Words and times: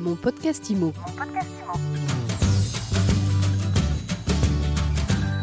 Mon 0.00 0.16
podcast 0.16 0.70
IMO. 0.70 0.94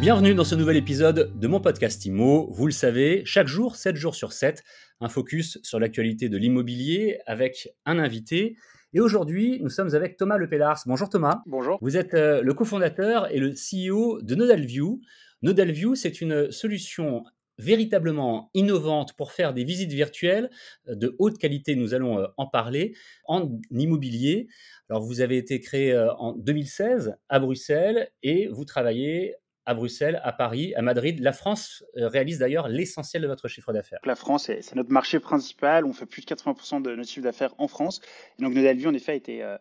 Bienvenue 0.01 0.33
dans 0.33 0.43
ce 0.43 0.55
nouvel 0.55 0.77
épisode 0.77 1.31
de 1.39 1.47
mon 1.47 1.59
podcast 1.59 2.03
IMO. 2.05 2.48
Vous 2.51 2.66
le 2.66 2.72
savez, 2.72 3.22
chaque 3.24 3.46
jour, 3.46 3.75
7 3.75 3.96
jours 3.96 4.16
sur 4.16 4.33
7, 4.33 4.64
un 5.00 5.09
focus 5.09 5.59
sur 5.62 5.80
l'actualité 5.80 6.28
de 6.28 6.38
l'immobilier 6.38 7.20
avec 7.28 7.70
un 7.85 8.00
invité. 8.00 8.57
Et 8.93 9.00
aujourd'hui, 9.00 9.59
nous 9.62 9.70
sommes 9.70 9.93
avec 9.93 10.18
Thomas 10.18 10.38
Lepellars. 10.38 10.82
Bonjour 10.88 11.08
Thomas. 11.08 11.44
Bonjour. 11.46 11.78
Vous 11.82 11.96
êtes 11.96 12.16
euh, 12.16 12.42
le 12.42 12.54
cofondateur 12.55 13.32
et 13.32 13.39
le 13.39 13.54
CEO 13.54 14.20
de 14.24 14.34
Nodalview. 14.34 15.02
Nodalview, 15.44 15.94
c'est 15.94 16.20
une 16.20 16.52
solution 16.52 17.24
véritablement 17.58 18.50
innovante 18.54 19.14
pour 19.14 19.32
faire 19.32 19.54
des 19.54 19.64
visites 19.64 19.92
virtuelles 19.92 20.50
euh, 20.88 20.96
de 20.96 21.16
haute 21.20 21.38
qualité, 21.38 21.76
nous 21.76 21.94
allons 21.94 22.20
euh, 22.20 22.28
en 22.38 22.48
parler, 22.48 22.96
en 23.26 23.60
immobilier. 23.72 24.48
Alors 24.90 25.02
vous 25.02 25.22
avez 25.22 25.38
été 25.38 25.59
créé 25.59 25.91
euh, 25.91 26.14
en 26.16 26.34
2016 26.34 27.16
à 27.30 27.40
Bruxelles 27.40 28.09
et 28.23 28.48
vous 28.48 28.66
travaillez 28.66 29.36
à 29.67 29.73
Bruxelles, 29.73 30.20
à 30.23 30.31
Paris, 30.31 30.73
à 30.76 30.81
Madrid. 30.81 31.20
La 31.20 31.34
France 31.34 31.84
réalise 31.95 32.39
d'ailleurs 32.39 32.70
l'essentiel 32.70 33.21
de 33.21 33.27
votre 33.27 33.48
chiffre 33.48 33.73
d'affaires. 33.73 33.99
La 34.05 34.16
France, 34.16 34.45
c'est 34.45 34.75
notre 34.75 34.91
marché 34.91 35.20
principal. 35.20 35.85
On 35.85 35.94
fait 35.94 36.05
plus 36.05 36.21
de 36.21 36.34
80% 36.34 36.81
de 36.81 36.95
notre 36.95 37.09
chiffre 37.09 37.25
d'affaires 37.25 37.53
en 37.58 37.67
France. 37.67 38.02
Et 38.39 38.44
donc, 38.44 38.53
Nodalview, 38.55 38.89
en 38.89 38.94
effet, 38.94 39.11
a 39.11 39.16
été 39.16 39.55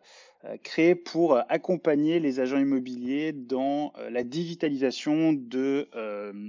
créé 0.62 0.94
pour 0.94 1.38
accompagner 1.48 2.20
les 2.20 2.38
agents 2.38 2.58
immobiliers 2.58 3.32
dans 3.32 3.92
la 4.10 4.22
digitalisation 4.22 5.32
de 5.32 5.88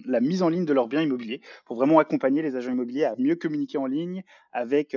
la 0.06 0.22
mise 0.22 0.44
en 0.44 0.50
ligne 0.50 0.66
de 0.66 0.74
leurs 0.74 0.88
biens 0.88 1.02
immobiliers, 1.02 1.42
pour 1.66 1.78
vraiment 1.78 1.98
accompagner 1.98 2.44
les 2.44 2.56
agents 2.56 2.72
immobiliers 2.72 3.06
à 3.06 3.16
mieux 3.18 3.36
communiquer 3.36 3.80
en 3.80 3.88
ligne 3.88 4.24
avec 4.52 4.96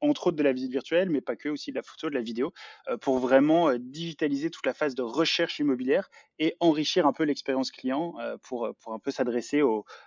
entre 0.00 0.28
autres 0.28 0.36
de 0.36 0.42
la 0.42 0.52
visite 0.52 0.72
virtuelle, 0.72 1.10
mais 1.10 1.20
pas 1.20 1.36
que, 1.36 1.48
aussi 1.48 1.70
de 1.70 1.76
la 1.76 1.82
photo, 1.82 2.08
de 2.08 2.14
la 2.14 2.20
vidéo, 2.20 2.52
euh, 2.88 2.96
pour 2.96 3.18
vraiment 3.18 3.68
euh, 3.68 3.78
digitaliser 3.78 4.50
toute 4.50 4.66
la 4.66 4.74
phase 4.74 4.94
de 4.94 5.02
recherche 5.02 5.58
immobilière 5.58 6.10
et 6.38 6.56
enrichir 6.60 7.06
un 7.06 7.12
peu 7.12 7.24
l'expérience 7.24 7.70
client 7.70 8.14
euh, 8.20 8.36
pour, 8.42 8.68
pour 8.80 8.92
un 8.92 8.98
peu 8.98 9.10
s'adresser 9.10 9.62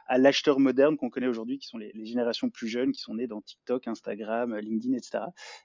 à 0.08 0.18
l'acheteur 0.18 0.60
moderne 0.60 0.98
qu'on 0.98 1.10
connaît 1.10 1.28
aujourd'hui, 1.28 1.60
qui 1.60 1.68
sont 1.68 1.78
les, 1.78 1.92
générations 2.04 2.50
plus 2.50 2.68
jeunes, 2.68 2.92
qui 2.92 3.02
sont 3.02 3.16
nées 3.16 3.28
dans 3.28 3.42
TikTok, 3.42 3.88
Instagram, 3.88 4.56
LinkedIn, 4.58 4.96
etc. 4.96 5.20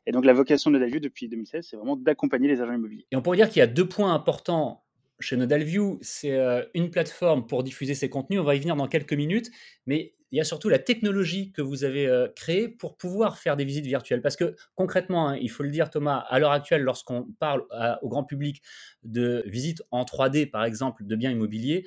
Et 0.07 0.13
donc 0.13 0.25
la 0.25 0.33
vocation 0.33 0.71
de 0.71 0.77
Nodalview 0.77 1.01
depuis 1.01 1.29
2016, 1.29 1.67
c'est 1.71 1.77
vraiment 1.77 1.97
d'accompagner 1.97 2.49
les 2.49 2.61
agents 2.61 2.73
immobiliers. 2.73 3.07
Et 3.11 3.17
on 3.17 3.23
pourrait 3.23 3.37
dire 3.37 3.49
qu'il 3.49 3.61
y 3.61 3.63
a 3.63 3.67
deux 3.67 3.89
points 3.89 4.13
importants 4.13 4.85
chez 5.21 5.37
Nodalview, 5.37 5.99
c'est 6.03 6.37
une 6.75 6.91
plateforme 6.91 7.47
pour 7.47 7.63
diffuser 7.63 7.95
ses 7.95 8.11
contenus. 8.11 8.41
On 8.41 8.45
va 8.45 8.57
y 8.57 8.59
venir 8.59 8.77
dans 8.77 8.89
quelques 8.89 9.13
minutes, 9.13 9.51
mais 9.87 10.15
il 10.35 10.39
y 10.39 10.41
a 10.41 10.45
surtout 10.45 10.69
la 10.69 10.81
technologie 10.81 11.53
que 11.53 11.63
vous 11.63 11.85
avez 11.85 12.09
euh, 12.09 12.27
créée 12.35 12.69
pour 12.69 12.97
pouvoir 12.97 13.39
faire 13.39 13.57
des 13.57 13.65
visites 13.65 13.87
virtuelles. 13.87 14.21
Parce 14.21 14.35
que 14.35 14.57
concrètement, 14.75 15.29
hein, 15.29 15.37
il 15.41 15.49
faut 15.49 15.63
le 15.63 15.71
dire 15.71 15.91
Thomas, 15.91 16.19
à 16.29 16.41
l'heure 16.41 16.51
actuelle, 16.51 16.83
lorsqu'on 16.83 17.29
parle 17.39 17.65
au 18.03 18.09
grand 18.09 18.25
public 18.25 18.61
de 19.05 19.45
visites 19.47 19.83
en 19.93 20.03
3D, 20.03 20.51
par 20.51 20.65
exemple, 20.65 21.05
de 21.07 21.15
biens 21.15 21.31
immobiliers, 21.31 21.87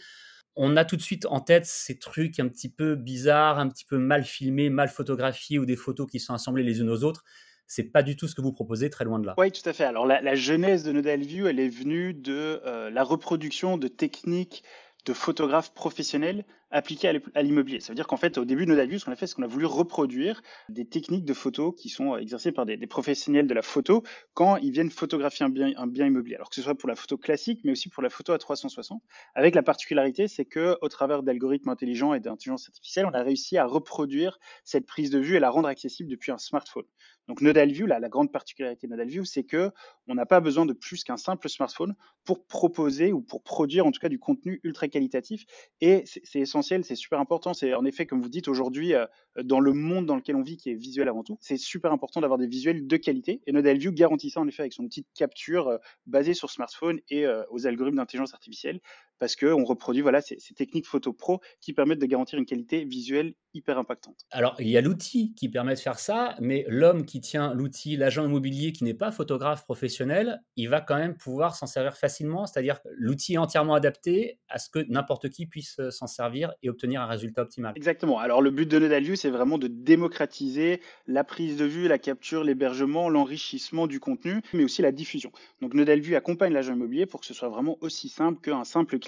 on 0.56 0.78
a 0.78 0.86
tout 0.86 0.96
de 0.96 1.02
suite 1.02 1.26
en 1.26 1.42
tête 1.42 1.66
ces 1.66 2.00
trucs 2.00 2.40
un 2.40 2.48
petit 2.48 2.70
peu 2.70 2.96
bizarres, 2.96 3.60
un 3.60 3.68
petit 3.68 3.84
peu 3.84 3.98
mal 3.98 4.24
filmés, 4.24 4.70
mal 4.70 4.88
photographiés 4.88 5.60
ou 5.60 5.66
des 5.66 5.76
photos 5.76 6.10
qui 6.10 6.22
sont 6.22 6.34
assemblées 6.34 6.64
les 6.64 6.80
unes 6.80 6.90
aux 6.90 7.04
autres. 7.04 7.26
C'est 7.68 7.84
pas 7.84 8.02
du 8.02 8.16
tout 8.16 8.30
ce 8.30 8.36
que 8.36 8.42
vous 8.42 8.54
proposez, 8.54 8.90
très 8.90 9.04
loin 9.04 9.20
de 9.20 9.26
là. 9.26 9.36
Oui, 9.38 9.52
tout 9.52 9.68
à 9.70 9.74
fait. 9.74 9.84
Alors 9.84 10.06
la, 10.06 10.36
genèse 10.36 10.86
de 10.86 10.94
Nodal 10.94 11.22
View, 11.22 11.48
elle 11.48 11.60
est 11.60 11.68
venue 11.68 12.14
de 12.14 12.62
euh, 12.66 12.90
la 12.90 13.04
reproduction 13.04 13.78
de 13.78 13.90
techniques 13.90 14.64
de 15.06 15.14
photographes 15.14 15.74
professionnels 15.74 16.46
appliqués 16.70 17.20
à 17.34 17.42
l'immobilier. 17.42 17.80
Ça 17.80 17.90
veut 17.90 17.96
dire 17.96 18.08
qu'en 18.08 18.18
fait, 18.18 18.38
au 18.38 18.46
début 18.46 18.66
de 18.66 18.98
ce 18.98 19.06
qu'on 19.06 19.12
a 19.12 19.16
fait, 19.16 19.28
c'est 19.28 19.36
qu'on 19.36 19.44
a 19.44 19.48
voulu 19.48 19.66
reproduire 19.66 20.42
des 20.70 20.86
techniques 20.86 21.26
de 21.26 21.34
photo 21.34 21.72
qui 21.72 21.90
sont 21.90 22.18
exercées 22.18 22.52
par 22.52 22.66
des, 22.66 22.78
professionnels 22.88 23.48
de 23.48 23.54
la 23.54 23.62
photo 23.62 24.04
quand 24.34 24.58
ils 24.58 24.72
viennent 24.72 24.90
photographier 24.90 25.46
un 25.46 25.50
bien, 25.50 26.06
immobilier. 26.06 26.36
Alors 26.36 26.50
que 26.50 26.56
ce 26.56 26.62
soit 26.62 26.76
pour 26.76 26.90
la 26.90 26.96
photo 26.96 27.18
classique, 27.18 27.62
mais 27.64 27.72
aussi 27.72 27.90
pour 27.90 28.04
la 28.04 28.10
photo 28.10 28.34
à 28.34 28.38
360. 28.38 29.02
Avec 29.36 29.56
la 29.56 29.64
particularité, 29.64 30.28
c'est 30.28 30.46
que 30.46 30.78
au 30.82 30.90
travers 30.90 31.24
d'algorithmes 31.24 31.70
intelligents 31.70 32.14
et 32.14 32.20
d'intelligence 32.20 32.68
artificielle, 32.68 33.06
on 33.06 33.14
a 33.14 33.24
réussi 33.24 33.58
à 33.58 33.66
reproduire 33.66 34.40
cette 34.64 34.86
prise 34.86 35.10
de 35.10 35.20
vue 35.20 35.36
et 35.36 35.40
la 35.40 35.50
rendre 35.50 35.68
accessible 35.68 36.10
depuis 36.10 36.32
un 36.32 36.38
smartphone. 36.38 36.86
Donc 37.28 37.42
Nodalview, 37.42 37.86
là, 37.86 38.00
la 38.00 38.10
grande 38.10 38.32
particularité 38.32 38.88
de 38.88 38.92
Nodalview, 38.92 39.26
c'est 39.26 39.44
que 39.44 39.72
on 40.08 40.16
n'a 40.16 40.26
pas 40.26 40.40
besoin 40.40 40.66
de 40.66 40.74
plus 40.74 41.04
qu'un 41.04 41.18
simple 41.18 41.50
smartphone 41.50 41.94
pour 42.24 42.46
proposer 42.46 43.12
ou 43.12 43.22
pour 43.22 43.44
produire 43.44 43.86
en 43.86 43.92
tout 43.92 44.00
cas 44.00 44.10
du 44.10 44.20
contenu 44.20 44.62
ultra 44.64 44.88
qualitatif. 44.88 45.46
Et 45.82 46.04
c'est 46.06 46.40
essentiel, 46.40 46.57
c'est 46.62 46.96
super 46.96 47.20
important. 47.20 47.54
C'est 47.54 47.74
en 47.74 47.86
effet, 47.86 48.06
comme 48.06 48.22
vous 48.22 48.30
dites 48.30 48.48
aujourd'hui, 48.48 48.94
euh, 48.94 49.06
dans 49.44 49.60
le 49.60 49.74
monde 49.74 50.06
dans 50.06 50.16
lequel 50.16 50.36
on 50.36 50.42
vit, 50.42 50.58
qui 50.58 50.70
est 50.70 50.76
visuel 50.76 51.08
avant 51.08 51.24
tout, 51.24 51.38
c'est 51.42 51.58
super 51.58 51.92
important 51.92 52.22
d'avoir 52.22 52.38
des 52.38 52.48
visuels 52.48 52.88
de 52.88 52.98
qualité. 52.98 53.42
Et 53.48 53.52
Nodalview 53.52 53.92
garantit 53.92 54.30
ça 54.30 54.40
en 54.40 54.48
effet 54.48 54.64
avec 54.64 54.74
son 54.74 54.86
petite 54.88 55.08
capture 55.16 55.68
euh, 55.68 55.78
basée 56.06 56.34
sur 56.34 56.50
smartphone 56.50 57.00
et 57.10 57.26
euh, 57.26 57.44
aux 57.50 57.68
algorithmes 57.68 57.98
d'intelligence 57.98 58.34
artificielle 58.34 58.82
parce 59.20 59.36
qu'on 59.36 59.64
reproduit 59.64 60.02
voilà, 60.02 60.22
ces, 60.22 60.38
techniques 60.56 60.88
photo 60.88 61.14
pro 61.14 61.40
qui 61.62 61.74
permettent 61.74 62.00
de 62.00 62.06
garantir 62.06 62.40
une 62.40 62.46
qualité 62.46 62.86
visuelle 62.86 63.34
hyper 63.54 63.78
impactante. 63.78 64.18
Alors, 64.32 64.56
il 64.60 64.68
y 64.68 64.78
a 64.78 64.82
l'outil 64.82 65.34
qui 65.34 65.50
permet 65.50 65.74
de 65.74 65.80
faire 65.80 66.00
ça, 66.00 66.36
mais 66.40 66.66
l'homme 66.68 67.06
qui 67.06 67.22
tient 67.22 67.54
l'outil, 67.54 67.98
l'agent 67.98 68.26
immobilier 68.26 68.72
qui 68.72 68.84
n'est 68.84 68.94
pas 68.94 69.12
photographe 69.12 69.64
professionnel, 69.64 70.42
il 70.56 70.70
va 70.70 70.82
quand 70.82 70.98
même 70.98 71.18
pouvoir 71.18 71.56
s'en 71.56 71.66
servir 71.66 71.98
facilement, 71.98 72.46
c'est-à-dire 72.46 72.80
l'outil 72.96 73.34
est 73.34 73.38
entièrement 73.38 73.74
adapté 73.74 74.40
à 74.48 74.60
ce 74.60 74.70
que 74.70 74.80
n'importe 74.90 75.30
qui 75.30 75.48
puisse 75.48 75.80
euh, 75.80 75.92
s'en 75.92 76.08
servir 76.08 76.54
et 76.62 76.70
obtenir 76.70 77.02
un 77.02 77.08
résultat 77.08 77.42
optimal. 77.42 77.74
Exactement. 77.76 78.20
Alors, 78.20 78.42
le 78.42 78.52
but 78.52 78.70
de 78.70 78.80
Nodalview, 78.80 79.16
c'est 79.16 79.30
vraiment 79.30 79.58
de 79.58 79.68
démocratiser 79.68 80.82
la 81.08 81.24
prise 81.24 81.58
de 81.58 81.66
vue, 81.66 81.88
la 81.88 81.98
capture, 81.98 82.44
l'hébergement, 82.44 83.10
l'enrichissement 83.10 83.88
du 83.88 84.00
contenu, 84.00 84.42
mais 84.54 84.64
aussi 84.64 84.82
la 84.82 84.92
diffusion. 84.92 85.32
Donc, 85.62 85.74
Nodalview 85.74 86.16
accompagne 86.16 86.54
l'agent 86.54 86.74
immobilier 86.74 87.06
pour 87.06 87.22
que 87.22 87.26
ce 87.26 87.34
soit 87.34 87.50
vraiment 87.50 87.78
aussi 87.82 88.10
simple 88.10 88.40
qu'un 88.42 88.64
simple 88.64 89.00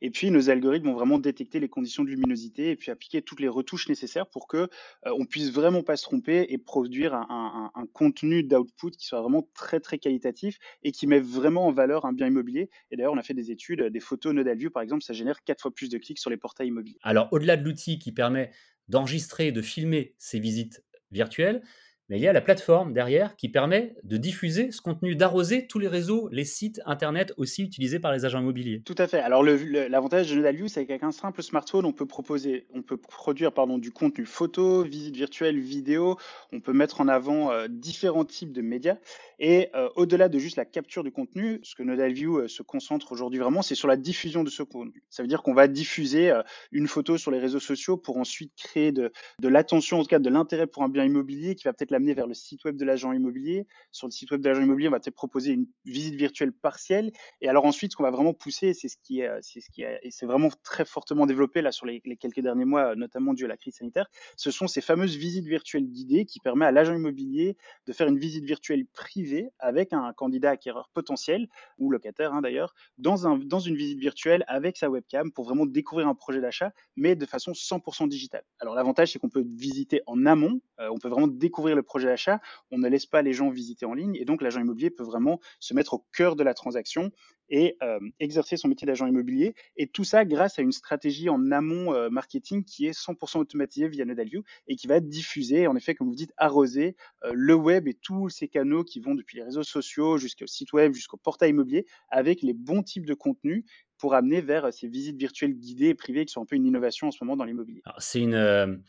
et 0.00 0.10
puis, 0.10 0.30
nos 0.30 0.50
algorithmes 0.50 0.88
vont 0.88 0.94
vraiment 0.94 1.18
détecter 1.18 1.60
les 1.60 1.68
conditions 1.68 2.04
de 2.04 2.08
luminosité 2.08 2.70
et 2.70 2.76
puis 2.76 2.90
appliquer 2.90 3.22
toutes 3.22 3.40
les 3.40 3.48
retouches 3.48 3.88
nécessaires 3.88 4.26
pour 4.26 4.46
que 4.48 4.56
euh, 4.56 4.68
on 5.18 5.24
puisse 5.24 5.50
vraiment 5.50 5.82
pas 5.82 5.96
se 5.96 6.02
tromper 6.02 6.46
et 6.48 6.58
produire 6.58 7.14
un, 7.14 7.70
contenu 7.92 8.42
d'output 8.42 8.90
qui 8.90 9.06
soit 9.06 9.20
vraiment 9.20 9.48
très 9.54 9.80
très 9.80 9.98
qualitatif 9.98 10.58
et 10.82 10.92
qui 10.92 11.06
met 11.06 11.20
vraiment 11.20 11.66
en 11.66 11.72
valeur 11.72 12.04
un 12.04 12.12
bien 12.12 12.26
immobilier. 12.26 12.70
Et 12.90 12.96
d'ailleurs, 12.96 13.12
on 13.12 13.18
a 13.18 13.22
fait 13.22 13.34
des 13.34 13.50
études, 13.50 13.82
des 13.82 14.00
photos 14.00 14.34
Nodal 14.34 14.58
View 14.58 14.70
par 14.70 14.82
exemple, 14.82 15.02
ça 15.02 15.12
génère 15.12 15.42
quatre 15.44 15.62
fois 15.62 15.72
plus 15.72 15.88
de 15.88 15.98
clics 15.98 16.18
sur 16.18 16.30
les 16.30 16.36
portails 16.36 16.68
immobiliers. 16.68 16.98
Alors, 17.02 17.28
au-delà 17.32 17.56
de 17.56 17.64
l'outil 17.64 17.98
qui 17.98 18.12
permet 18.12 18.50
d'enregistrer, 18.88 19.52
de 19.52 19.62
filmer 19.62 20.14
ces 20.18 20.38
visites 20.38 20.84
virtuelles, 21.10 21.62
mais 22.08 22.18
il 22.18 22.22
y 22.22 22.28
a 22.28 22.32
la 22.32 22.40
plateforme 22.40 22.92
derrière 22.92 23.34
qui 23.36 23.48
permet 23.48 23.94
de 24.04 24.16
diffuser 24.16 24.70
ce 24.70 24.80
contenu, 24.80 25.16
d'arroser 25.16 25.66
tous 25.66 25.78
les 25.78 25.88
réseaux, 25.88 26.28
les 26.30 26.44
sites 26.44 26.80
internet 26.86 27.32
aussi 27.36 27.62
utilisés 27.62 27.98
par 27.98 28.12
les 28.12 28.24
agents 28.24 28.40
immobiliers. 28.40 28.82
Tout 28.84 28.94
à 28.98 29.06
fait. 29.06 29.18
Alors 29.18 29.42
l'avantage 29.42 30.30
de 30.30 30.36
Nodalview, 30.36 30.68
c'est 30.68 30.86
qu'avec 30.86 31.02
un 31.02 31.12
simple 31.12 31.42
smartphone, 31.42 31.84
on 31.84 31.92
peut 31.92 32.06
proposer, 32.06 32.66
on 32.74 32.82
peut 32.82 32.96
produire 32.96 33.52
pardon 33.52 33.78
du 33.78 33.90
contenu 33.90 34.24
photo, 34.24 34.84
visite 34.84 35.16
virtuelle, 35.16 35.58
vidéo. 35.58 36.16
On 36.52 36.60
peut 36.60 36.72
mettre 36.72 37.00
en 37.00 37.08
avant 37.08 37.50
euh, 37.50 37.66
différents 37.68 38.24
types 38.24 38.52
de 38.52 38.62
médias. 38.62 38.96
Et 39.38 39.68
euh, 39.74 39.88
au-delà 39.96 40.28
de 40.28 40.38
juste 40.38 40.56
la 40.56 40.64
capture 40.64 41.02
du 41.02 41.10
contenu, 41.10 41.60
ce 41.62 41.74
que 41.74 41.82
Nodalview 41.82 42.38
euh, 42.38 42.48
se 42.48 42.62
concentre 42.62 43.12
aujourd'hui 43.12 43.40
vraiment, 43.40 43.62
c'est 43.62 43.74
sur 43.74 43.88
la 43.88 43.96
diffusion 43.96 44.44
de 44.44 44.50
ce 44.50 44.62
contenu. 44.62 45.02
Ça 45.10 45.22
veut 45.22 45.28
dire 45.28 45.42
qu'on 45.42 45.54
va 45.54 45.68
diffuser 45.68 46.32
une 46.72 46.86
photo 46.86 47.18
sur 47.18 47.30
les 47.30 47.38
réseaux 47.38 47.60
sociaux 47.60 47.96
pour 47.96 48.16
ensuite 48.16 48.52
créer 48.56 48.92
de, 48.92 49.12
de 49.40 49.48
l'attention, 49.48 49.98
en 49.98 50.02
tout 50.02 50.08
cas 50.08 50.18
de 50.18 50.28
l'intérêt 50.28 50.66
pour 50.66 50.82
un 50.82 50.88
bien 50.88 51.04
immobilier 51.04 51.54
qui 51.54 51.64
va 51.64 51.72
peut-être 51.72 51.90
l'amener 51.96 52.12
vers 52.12 52.26
le 52.26 52.34
site 52.34 52.62
web 52.64 52.76
de 52.76 52.84
l'agent 52.84 53.12
immobilier. 53.12 53.66
Sur 53.90 54.06
le 54.06 54.12
site 54.12 54.30
web 54.30 54.42
de 54.42 54.48
l'agent 54.48 54.62
immobilier, 54.62 54.88
on 54.88 54.92
va 54.92 55.00
te 55.00 55.08
proposer 55.08 55.52
une 55.52 55.66
visite 55.86 56.14
virtuelle 56.14 56.52
partielle. 56.52 57.10
Et 57.40 57.48
alors 57.48 57.64
ensuite, 57.64 57.92
ce 57.92 57.96
qu'on 57.96 58.02
va 58.02 58.10
vraiment 58.10 58.34
pousser, 58.34 58.74
c'est 58.74 58.88
ce 58.88 58.96
qui 59.02 59.20
est, 59.20 59.30
c'est 59.40 59.60
ce 59.60 59.70
qui 59.70 59.82
est, 59.82 59.98
c'est 60.10 60.26
vraiment 60.26 60.50
très 60.62 60.84
fortement 60.84 61.24
développé 61.26 61.62
là 61.62 61.72
sur 61.72 61.86
les, 61.86 62.00
quelques 62.20 62.40
derniers 62.40 62.66
mois, 62.66 62.94
notamment 62.94 63.32
dû 63.32 63.46
à 63.46 63.48
la 63.48 63.56
crise 63.56 63.76
sanitaire. 63.76 64.08
Ce 64.36 64.50
sont 64.50 64.66
ces 64.66 64.82
fameuses 64.82 65.16
visites 65.16 65.46
virtuelles 65.46 65.88
guidées 65.88 66.26
qui 66.26 66.38
permettent 66.40 66.68
à 66.68 66.72
l'agent 66.72 66.94
immobilier 66.94 67.56
de 67.86 67.92
faire 67.92 68.08
une 68.08 68.18
visite 68.18 68.44
virtuelle 68.44 68.84
privée 68.86 69.48
avec 69.58 69.94
un 69.94 70.12
candidat 70.12 70.50
acquéreur 70.50 70.90
potentiel 70.92 71.48
ou 71.78 71.90
locataire 71.90 72.34
hein, 72.34 72.42
d'ailleurs 72.42 72.74
dans 72.98 73.26
un 73.26 73.38
dans 73.38 73.60
une 73.60 73.76
visite 73.76 73.98
virtuelle 73.98 74.44
avec 74.48 74.76
sa 74.76 74.90
webcam 74.90 75.32
pour 75.32 75.44
vraiment 75.44 75.66
découvrir 75.66 76.08
un 76.08 76.14
projet 76.14 76.40
d'achat, 76.40 76.72
mais 76.96 77.16
de 77.16 77.26
façon 77.26 77.52
100% 77.52 78.08
digitale. 78.08 78.44
Alors 78.60 78.74
l'avantage, 78.74 79.12
c'est 79.12 79.18
qu'on 79.18 79.28
peut 79.28 79.46
visiter 79.46 80.02
en 80.06 80.26
amont, 80.26 80.60
euh, 80.80 80.88
on 80.90 80.98
peut 80.98 81.08
vraiment 81.08 81.28
découvrir 81.28 81.76
le 81.76 81.82
projet 81.86 82.06
d'achat, 82.06 82.40
on 82.70 82.78
ne 82.78 82.88
laisse 82.88 83.06
pas 83.06 83.22
les 83.22 83.32
gens 83.32 83.50
visiter 83.50 83.86
en 83.86 83.94
ligne 83.94 84.16
et 84.16 84.24
donc 84.24 84.42
l'agent 84.42 84.60
immobilier 84.60 84.90
peut 84.90 85.04
vraiment 85.04 85.40
se 85.60 85.74
mettre 85.74 85.94
au 85.94 86.06
cœur 86.12 86.36
de 86.36 86.42
la 86.42 86.54
transaction 86.54 87.10
et 87.48 87.76
euh, 87.82 88.00
exercer 88.18 88.56
son 88.56 88.68
métier 88.68 88.86
d'agent 88.86 89.06
immobilier. 89.06 89.54
Et 89.76 89.86
tout 89.86 90.04
ça 90.04 90.24
grâce 90.24 90.58
à 90.58 90.62
une 90.62 90.72
stratégie 90.72 91.28
en 91.28 91.50
amont 91.52 91.94
euh, 91.94 92.10
marketing 92.10 92.64
qui 92.64 92.86
est 92.86 92.98
100% 92.98 93.38
automatisée 93.38 93.88
via 93.88 94.04
Nodalview 94.04 94.42
et 94.66 94.76
qui 94.76 94.86
va 94.86 95.00
diffuser, 95.00 95.66
en 95.66 95.76
effet, 95.76 95.94
comme 95.94 96.08
vous 96.08 96.16
dites, 96.16 96.32
arroser 96.36 96.96
le 97.32 97.54
web 97.54 97.88
et 97.88 97.94
tous 97.94 98.28
ces 98.28 98.48
canaux 98.48 98.84
qui 98.84 99.00
vont 99.00 99.14
depuis 99.14 99.36
les 99.36 99.44
réseaux 99.44 99.62
sociaux 99.62 100.18
jusqu'au 100.18 100.46
site 100.46 100.72
web, 100.72 100.92
jusqu'au 100.92 101.16
portail 101.16 101.50
immobilier 101.50 101.86
avec 102.10 102.42
les 102.42 102.52
bons 102.52 102.82
types 102.82 103.06
de 103.06 103.14
contenus 103.14 103.64
pour 103.98 104.14
amener 104.14 104.40
vers 104.40 104.72
ces 104.72 104.88
visites 104.88 105.16
virtuelles 105.16 105.54
guidées 105.54 105.88
et 105.88 105.94
privées 105.94 106.24
qui 106.24 106.32
sont 106.32 106.42
un 106.42 106.46
peu 106.46 106.56
une 106.56 106.66
innovation 106.66 107.08
en 107.08 107.10
ce 107.10 107.22
moment 107.22 107.36
dans 107.36 107.44
l'immobilier. 107.44 107.82
C'est 107.98 108.20
une 108.20 108.82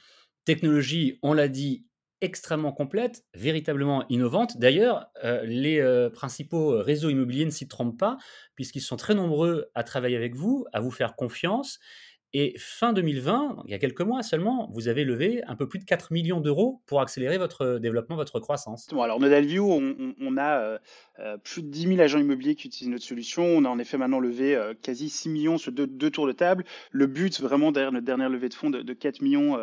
technologie, 0.47 1.19
on 1.21 1.33
l'a 1.33 1.49
dit, 1.49 1.85
extrêmement 2.21 2.71
complète, 2.71 3.23
véritablement 3.33 4.05
innovante. 4.09 4.57
D'ailleurs, 4.57 5.11
euh, 5.23 5.43
les 5.43 5.79
euh, 5.79 6.09
principaux 6.09 6.79
réseaux 6.81 7.09
immobiliers 7.09 7.45
ne 7.45 7.51
s'y 7.51 7.67
trompent 7.67 7.97
pas, 7.97 8.17
puisqu'ils 8.55 8.81
sont 8.81 8.97
très 8.97 9.15
nombreux 9.15 9.69
à 9.75 9.83
travailler 9.83 10.15
avec 10.15 10.35
vous, 10.35 10.65
à 10.73 10.79
vous 10.79 10.91
faire 10.91 11.15
confiance. 11.15 11.79
Et 12.39 12.53
fin 12.59 12.93
2020, 12.93 13.63
il 13.65 13.71
y 13.71 13.73
a 13.73 13.79
quelques 13.79 14.01
mois 14.01 14.21
seulement, 14.21 14.69
vous 14.71 14.89
avez 14.89 15.03
levé 15.03 15.41
un 15.47 15.55
peu 15.55 15.67
plus 15.67 15.79
de 15.79 15.85
4 15.85 16.13
millions 16.13 16.39
d'euros 16.39 16.83
pour 16.85 17.01
accélérer 17.01 17.39
votre 17.39 17.79
développement, 17.79 18.15
votre 18.15 18.39
croissance. 18.39 18.87
Bon, 18.91 19.01
alors 19.01 19.19
Nodalview, 19.19 19.65
on, 19.67 20.13
on, 20.21 20.37
a 20.37 20.59
euh, 20.59 20.77
euh, 21.17 21.37
plus 21.37 21.63
de 21.63 21.69
10 21.69 21.87
000 21.95 21.99
agents 21.99 22.19
immobiliers 22.19 22.53
qui 22.53 22.67
utilisent 22.67 22.91
notre 22.91 23.05
solution. 23.05 23.43
On 23.43 23.65
a 23.65 23.69
en 23.69 23.79
effet 23.79 23.97
maintenant 23.97 24.19
levé 24.19 24.55
euh, 24.55 24.75
quasi 24.79 25.09
6 25.09 25.29
millions 25.29 25.57
sur 25.57 25.71
deux, 25.71 26.11
tours 26.11 26.27
de 26.27 26.31
table. 26.31 26.63
Le 26.91 27.07
but, 27.07 27.41
vraiment, 27.41 27.71
derrière 27.71 27.91
notre 27.91 28.05
dernière 28.05 28.29
levée 28.29 28.49
de 28.49 28.53
fonds 28.53 28.69
de, 28.69 28.93
4 28.93 29.23
millions 29.23 29.57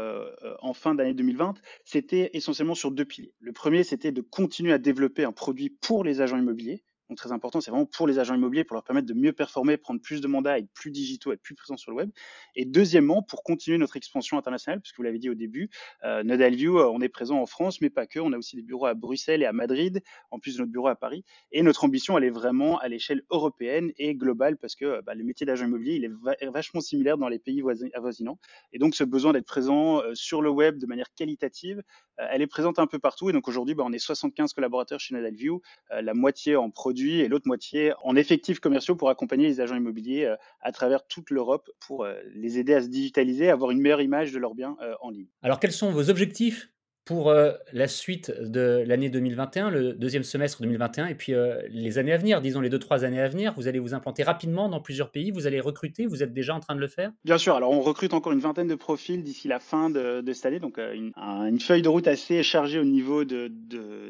en 0.60 0.72
fin 0.74 0.96
d'année 0.96 1.14
2020, 1.14 1.54
c'était 1.84 2.30
essentiellement 2.32 2.74
sur 2.74 2.90
deux 2.90 3.04
piliers. 3.04 3.34
Le 3.38 3.52
premier, 3.52 3.84
c'était 3.84 4.10
de 4.10 4.20
continuer 4.20 4.72
à 4.72 4.78
développer 4.78 5.22
un 5.22 5.30
produit 5.30 5.70
pour 5.70 6.02
les 6.02 6.20
agents 6.20 6.38
immobiliers 6.38 6.82
donc 7.08 7.18
très 7.18 7.32
important, 7.32 7.60
c'est 7.60 7.70
vraiment 7.70 7.86
pour 7.86 8.06
les 8.06 8.18
agents 8.18 8.34
immobiliers, 8.34 8.64
pour 8.64 8.74
leur 8.74 8.84
permettre 8.84 9.06
de 9.06 9.14
mieux 9.14 9.32
performer, 9.32 9.76
prendre 9.76 10.00
plus 10.00 10.20
de 10.20 10.26
mandats, 10.26 10.58
être 10.58 10.70
plus 10.72 10.90
digitaux, 10.90 11.32
être 11.32 11.42
plus 11.42 11.54
présents 11.54 11.76
sur 11.76 11.90
le 11.90 11.98
web. 11.98 12.10
Et 12.56 12.64
deuxièmement, 12.64 13.22
pour 13.22 13.42
continuer 13.42 13.76
notre 13.78 13.96
expansion 13.96 14.38
internationale, 14.38 14.80
puisque 14.80 14.96
vous 14.96 15.02
l'avez 15.02 15.18
dit 15.18 15.28
au 15.28 15.34
début, 15.34 15.68
euh, 16.04 16.22
Nodalview, 16.22 16.78
euh, 16.78 16.90
on 16.92 17.00
est 17.00 17.08
présent 17.08 17.40
en 17.40 17.46
France, 17.46 17.80
mais 17.80 17.90
pas 17.90 18.06
que. 18.06 18.20
On 18.20 18.32
a 18.32 18.38
aussi 18.38 18.56
des 18.56 18.62
bureaux 18.62 18.86
à 18.86 18.94
Bruxelles 18.94 19.42
et 19.42 19.46
à 19.46 19.52
Madrid, 19.52 20.02
en 20.30 20.38
plus 20.38 20.54
de 20.54 20.60
notre 20.60 20.72
bureau 20.72 20.88
à 20.88 20.96
Paris. 20.96 21.24
Et 21.52 21.62
notre 21.62 21.84
ambition, 21.84 22.16
elle 22.16 22.24
est 22.24 22.30
vraiment 22.30 22.78
à 22.78 22.88
l'échelle 22.88 23.22
européenne 23.30 23.92
et 23.98 24.14
globale, 24.14 24.56
parce 24.56 24.74
que 24.74 25.02
bah, 25.02 25.14
le 25.14 25.24
métier 25.24 25.44
d'agent 25.46 25.66
immobilier, 25.66 25.96
il 25.96 26.04
est 26.04 26.48
vachement 26.48 26.80
similaire 26.80 27.18
dans 27.18 27.28
les 27.28 27.38
pays 27.38 27.62
avoisinants. 27.92 28.38
Et 28.72 28.78
donc, 28.78 28.94
ce 28.94 29.04
besoin 29.04 29.32
d'être 29.32 29.46
présent 29.46 30.00
euh, 30.02 30.14
sur 30.14 30.40
le 30.40 30.50
web 30.50 30.78
de 30.78 30.86
manière 30.86 31.12
qualitative, 31.14 31.82
euh, 32.13 32.13
elle 32.19 32.43
est 32.43 32.46
présente 32.46 32.78
un 32.78 32.87
peu 32.87 32.99
partout. 32.99 33.31
Et 33.31 33.32
donc, 33.32 33.49
aujourd'hui, 33.49 33.75
bah, 33.75 33.84
on 33.87 33.93
est 33.93 33.99
75 33.99 34.52
collaborateurs 34.52 35.00
chez 35.00 35.14
Nodalview, 35.14 35.61
la 35.90 36.14
moitié 36.14 36.56
en 36.56 36.70
produits 36.70 37.20
et 37.20 37.28
l'autre 37.28 37.46
moitié 37.46 37.93
en 38.02 38.16
effectifs 38.16 38.61
commerciaux 38.61 38.96
pour 38.96 39.11
accompagner 39.11 39.46
les 39.46 39.61
agents 39.61 39.76
immobiliers 39.76 40.25
euh, 40.25 40.37
à 40.61 40.72
travers 40.72 41.06
toute 41.06 41.31
l'Europe 41.31 41.70
pour 41.81 42.05
euh, 42.05 42.14
les 42.34 42.58
aider 42.58 42.75
à 42.75 42.82
se 42.82 42.88
digitaliser, 42.88 43.50
avoir 43.50 43.70
une 43.70 43.81
meilleure 43.81 44.00
image 44.00 44.32
de 44.32 44.38
leurs 44.38 44.55
biens 44.55 44.76
euh, 44.82 44.94
en 45.00 45.11
ligne. 45.11 45.28
Alors 45.43 45.61
quels 45.61 45.72
sont 45.72 45.90
vos 45.90 46.11
objectifs? 46.11 46.69
Pour 47.04 47.28
euh, 47.28 47.52
la 47.72 47.86
suite 47.86 48.32
de 48.40 48.82
l'année 48.86 49.10
2021, 49.10 49.68
le 49.68 49.92
deuxième 49.92 50.22
semestre 50.22 50.62
2021, 50.62 51.08
et 51.08 51.14
puis 51.14 51.34
euh, 51.34 51.60
les 51.68 51.98
années 51.98 52.12
à 52.12 52.16
venir, 52.16 52.40
disons 52.40 52.60
les 52.60 52.70
deux, 52.70 52.78
trois 52.78 53.04
années 53.04 53.20
à 53.20 53.28
venir, 53.28 53.52
vous 53.56 53.68
allez 53.68 53.78
vous 53.78 53.92
implanter 53.92 54.22
rapidement 54.22 54.70
dans 54.70 54.80
plusieurs 54.80 55.10
pays, 55.10 55.30
vous 55.30 55.46
allez 55.46 55.60
recruter, 55.60 56.06
vous 56.06 56.22
êtes 56.22 56.32
déjà 56.32 56.54
en 56.54 56.60
train 56.60 56.74
de 56.74 56.80
le 56.80 56.88
faire? 56.88 57.12
Bien 57.24 57.36
sûr, 57.36 57.56
alors 57.56 57.72
on 57.72 57.82
recrute 57.82 58.14
encore 58.14 58.32
une 58.32 58.40
vingtaine 58.40 58.68
de 58.68 58.74
profils 58.74 59.22
d'ici 59.22 59.48
la 59.48 59.58
fin 59.58 59.90
de, 59.90 60.22
cette 60.32 60.46
année, 60.46 60.60
donc 60.60 60.78
euh, 60.78 60.94
une, 60.94 61.60
feuille 61.60 61.82
de 61.82 61.88
route 61.88 62.08
assez 62.08 62.42
chargée 62.42 62.78
au 62.78 62.84
niveau 62.84 63.24
de, 63.24 63.52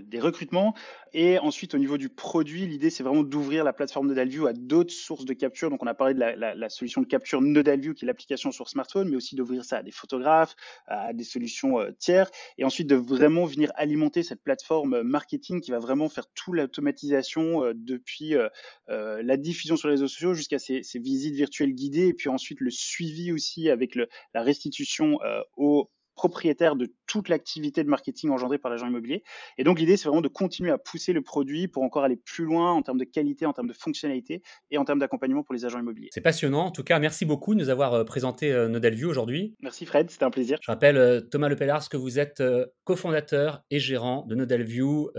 des 0.03 0.21
recrutements. 0.21 0.75
Et 1.17 1.39
ensuite, 1.39 1.75
au 1.75 1.79
niveau 1.79 1.97
du 1.97 2.09
produit, 2.09 2.67
l'idée, 2.67 2.91
c'est 2.91 3.05
vraiment 3.05 3.23
d'ouvrir 3.23 3.63
la 3.63 3.73
plateforme 3.73 4.09
Nodalview 4.09 4.47
à 4.47 4.53
d'autres 4.53 4.93
sources 4.93 5.25
de 5.25 5.33
capture. 5.33 5.71
Donc, 5.71 5.81
on 5.83 5.87
a 5.87 5.95
parlé 5.95 6.13
de 6.15 6.19
la, 6.19 6.69
solution 6.69 7.01
de 7.03 7.07
capture 7.07 7.41
Nodalview, 7.41 7.95
qui 7.95 8.05
est 8.05 8.09
l'application 8.09 8.51
sur 8.51 8.69
smartphone, 8.69 9.09
mais 9.09 9.17
aussi 9.17 9.37
d'ouvrir 9.37 9.65
ça 9.65 9.77
à 9.77 9.83
des 9.85 9.93
photographes, 9.93 10.57
à 10.89 11.13
des 11.13 11.23
solutions 11.23 11.79
tiers. 12.01 12.29
Et 12.59 12.65
ensuite, 12.65 12.84
de 12.85 12.97
vraiment 12.97 13.45
venir 13.45 13.73
alimenter 13.77 14.23
cette 14.23 14.43
plateforme 14.43 15.03
marketing 15.03 15.61
qui 15.61 15.71
va 15.71 15.79
vraiment 15.79 16.09
faire 16.09 16.27
toute 16.35 16.55
l'automatisation 16.55 17.65
euh, 17.65 17.73
depuis 17.75 18.35
euh, 18.35 18.49
euh, 18.89 19.23
la 19.23 19.37
diffusion 19.37 19.77
sur 19.77 19.89
les 19.89 19.95
réseaux 19.95 20.09
sociaux 20.09 20.35
jusqu'à 20.35 20.59
ces, 20.59 20.83
visites 20.95 21.35
virtuelles 21.35 21.75
guidées 21.75 22.09
et 22.09 22.15
puis 22.15 22.29
ensuite 22.29 22.61
le 22.61 22.71
suivi 22.71 23.33
aussi 23.33 23.69
avec 23.69 23.95
la 23.97 24.43
restitution 24.43 25.19
aux 25.57 25.91
propriétaire 26.15 26.77
de 26.77 26.93
toute 27.07 27.29
l'activité 27.29 27.85
de 27.85 27.89
marketing 27.89 28.31
engendrée 28.31 28.59
par 28.59 28.71
l'agent 28.71 28.87
immobilier. 28.87 29.23
Et 29.59 29.65
donc 29.65 29.79
l'idée, 29.79 29.97
c'est 29.97 30.09
vraiment 30.09 30.23
de 30.23 30.29
continuer 30.29 30.71
à 30.71 30.79
pousser 30.79 31.13
le 31.13 31.23
produit 31.23 31.69
pour 31.69 31.83
encore 31.83 32.05
aller 32.05 32.17
plus 32.17 32.45
loin 32.45 32.73
en 32.73 32.83
termes 32.83 32.99
de 32.99 33.05
qualité, 33.05 33.47
en 33.47 33.53
termes 33.53 33.69
de 33.69 33.73
fonctionnalité 33.73 34.43
et 34.71 34.79
en 34.79 34.85
termes 34.85 34.99
d'accompagnement 34.99 35.43
pour 35.43 35.55
les 35.55 35.65
agents 35.65 35.81
immobiliers. 35.81 36.09
C'est 36.13 36.21
passionnant. 36.21 36.67
En 36.67 36.71
tout 36.71 36.85
cas, 36.85 36.99
merci 36.99 37.25
beaucoup 37.25 37.55
de 37.55 37.61
nous 37.61 37.69
avoir 37.69 37.95
euh, 37.95 38.05
présenté 38.05 38.53
euh, 38.53 38.69
Nodalview 38.69 39.09
aujourd'hui. 39.09 39.55
Merci 39.61 39.87
Fred, 39.87 40.11
c'était 40.11 40.25
un 40.25 40.31
plaisir. 40.31 40.59
Je 40.63 40.71
rappelle, 40.71 40.97
euh, 40.97 41.21
Thomas 41.21 41.49
Lepellars, 41.49 41.89
que 41.89 41.97
vous 41.97 42.19
êtes 42.19 42.43
cofondateur 42.85 43.63
et 43.71 43.79
gérant 43.79 44.25
de 44.27 44.35
Nodalview, 44.35 45.11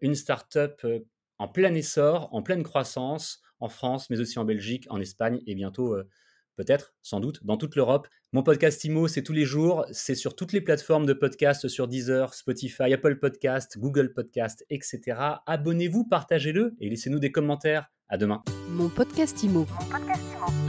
une 0.00 0.14
start-up 0.14 0.84
en 1.38 1.48
plein 1.48 1.74
essor, 1.74 2.28
en 2.32 2.42
pleine 2.42 2.62
croissance 2.62 3.42
en 3.60 3.68
France, 3.68 4.08
mais 4.10 4.20
aussi 4.20 4.38
en 4.38 4.44
Belgique, 4.44 4.86
en 4.88 5.00
Espagne 5.00 5.40
et 5.46 5.54
bientôt 5.54 5.96
peut-être, 6.58 6.92
sans 7.02 7.20
doute, 7.20 7.46
dans 7.46 7.56
toute 7.56 7.76
l'Europe. 7.76 8.08
Mon 8.32 8.42
podcast 8.42 8.84
IMO, 8.84 9.08
c'est 9.08 9.22
tous 9.22 9.32
les 9.32 9.46
jours, 9.46 9.86
c'est 9.92 10.16
sur 10.16 10.34
toutes 10.34 10.52
les 10.52 10.60
plateformes 10.60 11.06
de 11.06 11.14
podcast, 11.14 11.68
sur 11.68 11.88
Deezer, 11.88 12.34
Spotify, 12.34 12.92
Apple 12.92 13.18
Podcast, 13.18 13.78
Google 13.78 14.12
Podcast, 14.12 14.66
etc. 14.68 15.18
Abonnez-vous, 15.46 16.04
partagez-le 16.04 16.74
et 16.80 16.90
laissez-nous 16.90 17.20
des 17.20 17.32
commentaires. 17.32 17.86
À 18.10 18.16
demain. 18.16 18.42
Mon 18.70 18.88
podcast 18.88 19.42
IMO. 19.42 19.66
Mon 19.68 19.86
podcast 19.86 20.22
IMO. 20.34 20.67